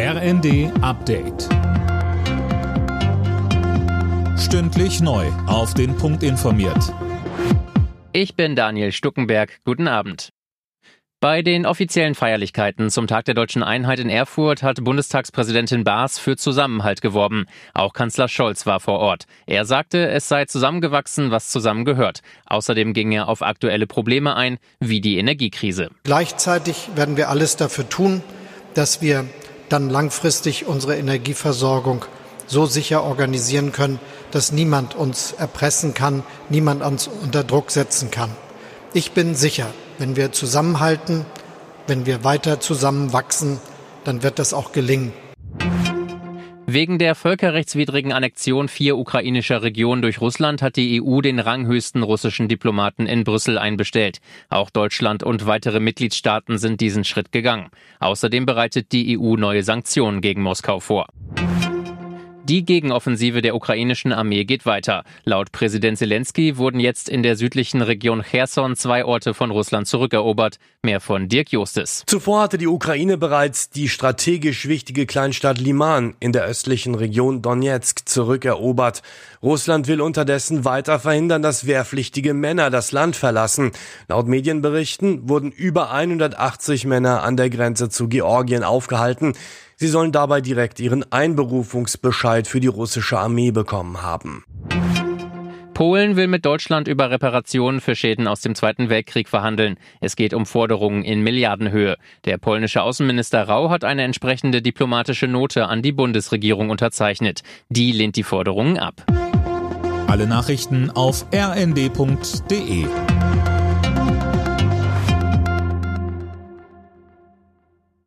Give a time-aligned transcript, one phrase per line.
[0.00, 1.48] RND Update.
[4.38, 5.26] Stündlich neu.
[5.48, 6.94] Auf den Punkt informiert.
[8.12, 9.58] Ich bin Daniel Stuckenberg.
[9.64, 10.28] Guten Abend.
[11.18, 16.36] Bei den offiziellen Feierlichkeiten zum Tag der deutschen Einheit in Erfurt hat Bundestagspräsidentin Baas für
[16.36, 17.46] Zusammenhalt geworben.
[17.74, 19.24] Auch Kanzler Scholz war vor Ort.
[19.46, 22.20] Er sagte, es sei zusammengewachsen, was zusammengehört.
[22.46, 25.90] Außerdem ging er auf aktuelle Probleme ein, wie die Energiekrise.
[26.04, 28.22] Gleichzeitig werden wir alles dafür tun,
[28.74, 29.24] dass wir
[29.68, 32.04] dann langfristig unsere Energieversorgung
[32.46, 38.30] so sicher organisieren können, dass niemand uns erpressen kann, niemand uns unter Druck setzen kann.
[38.94, 39.66] Ich bin sicher,
[39.98, 41.26] wenn wir zusammenhalten,
[41.86, 43.60] wenn wir weiter zusammenwachsen,
[44.04, 45.12] dann wird das auch gelingen.
[46.70, 52.46] Wegen der völkerrechtswidrigen Annexion vier ukrainischer Regionen durch Russland hat die EU den ranghöchsten russischen
[52.46, 54.18] Diplomaten in Brüssel einbestellt.
[54.50, 57.70] Auch Deutschland und weitere Mitgliedstaaten sind diesen Schritt gegangen.
[58.00, 61.06] Außerdem bereitet die EU neue Sanktionen gegen Moskau vor.
[62.44, 65.04] Die Gegenoffensive der ukrainischen Armee geht weiter.
[65.24, 70.58] Laut Präsident Zelensky wurden jetzt in der südlichen Region Cherson zwei Orte von Russland zurückerobert.
[70.82, 72.04] Mehr von Dirk Justes.
[72.06, 78.08] Zuvor hatte die Ukraine bereits die strategisch wichtige Kleinstadt Liman in der östlichen Region Donetsk
[78.08, 79.02] zurückerobert.
[79.42, 83.72] Russland will unterdessen weiter verhindern, dass wehrpflichtige Männer das Land verlassen.
[84.08, 89.34] Laut Medienberichten wurden über 180 Männer an der Grenze zu Georgien aufgehalten.
[89.80, 94.44] Sie sollen dabei direkt ihren Einberufungsbescheid für die russische Armee bekommen haben.
[95.72, 99.76] Polen will mit Deutschland über Reparationen für Schäden aus dem Zweiten Weltkrieg verhandeln.
[100.00, 101.96] Es geht um Forderungen in Milliardenhöhe.
[102.24, 107.42] Der polnische Außenminister Rau hat eine entsprechende diplomatische Note an die Bundesregierung unterzeichnet.
[107.68, 109.04] Die lehnt die Forderungen ab.
[110.08, 112.86] Alle Nachrichten auf rnd.de